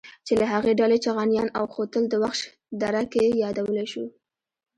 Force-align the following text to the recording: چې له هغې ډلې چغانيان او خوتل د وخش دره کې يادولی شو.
چې 0.25 0.33
له 0.39 0.45
هغې 0.53 0.73
ډلې 0.81 0.97
چغانيان 1.05 1.49
او 1.57 1.65
خوتل 1.73 2.03
د 2.09 2.13
وخش 2.23 2.39
دره 2.81 3.03
کې 3.13 3.23
يادولی 3.43 3.85
شو. 3.91 4.05